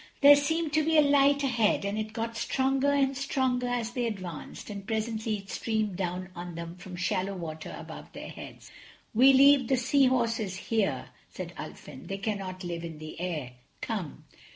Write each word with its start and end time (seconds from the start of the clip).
There 0.21 0.35
seemed 0.35 0.73
to 0.73 0.83
be 0.83 0.97
a 0.97 1.01
light 1.03 1.43
ahead, 1.43 1.85
and 1.85 1.95
it 1.95 2.11
got 2.11 2.35
stronger 2.35 2.91
and 2.91 3.15
stronger 3.15 3.67
as 3.67 3.91
they 3.91 4.07
advanced, 4.07 4.71
and 4.71 4.87
presently 4.87 5.37
it 5.37 5.51
streamed 5.51 5.95
down 5.95 6.29
on 6.35 6.55
them 6.55 6.75
from 6.77 6.95
shallow 6.95 7.35
water 7.35 7.75
above 7.77 8.11
their 8.13 8.29
heads. 8.29 8.71
"We 9.13 9.31
leave 9.31 9.67
the 9.67 9.77
Sea 9.77 10.07
Horses 10.07 10.55
here," 10.55 11.09
said 11.29 11.53
Ulfin, 11.55 12.07
"they 12.07 12.17
cannot 12.17 12.63
live 12.63 12.83
in 12.83 12.97
the 12.97 13.19
air. 13.21 13.51
Come." 13.81 14.25